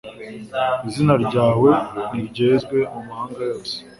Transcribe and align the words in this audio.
izina 0.87 1.13
ryawe 1.25 1.71
niryezwe 2.11 2.77
mumahanga 2.91 3.41
yose 3.51 3.75